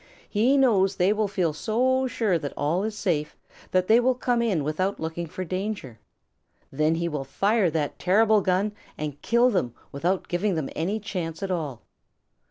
He 0.27 0.57
knows 0.57 0.95
they 0.95 1.13
will 1.13 1.27
feel 1.27 1.53
so 1.53 2.07
sure 2.07 2.39
that 2.39 2.55
all 2.57 2.83
is 2.83 2.97
safe 2.97 3.37
that 3.69 3.85
they 3.85 3.99
will 3.99 4.15
come 4.15 4.41
in 4.41 4.63
without 4.63 4.99
looking 4.99 5.27
for 5.27 5.43
danger. 5.45 5.99
Then 6.71 6.95
he 6.95 7.07
will 7.07 7.23
fire 7.23 7.69
that 7.69 7.99
terrible 7.99 8.41
gun 8.41 8.71
and 8.97 9.21
kill 9.21 9.51
them 9.51 9.75
without 9.91 10.27
giving 10.27 10.55
them 10.55 10.71
any 10.75 10.99
chance 10.99 11.43
at 11.43 11.51
all. 11.51 11.83